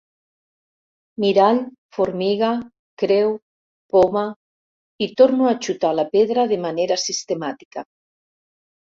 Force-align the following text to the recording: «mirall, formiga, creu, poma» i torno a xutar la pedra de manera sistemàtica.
«mirall, 1.23 1.57
formiga, 1.97 2.47
creu, 3.01 3.35
poma» 3.95 4.23
i 5.07 5.09
torno 5.21 5.49
a 5.51 5.59
xutar 5.67 5.91
la 5.99 6.07
pedra 6.15 6.47
de 6.53 6.59
manera 6.63 6.97
sistemàtica. 7.03 7.85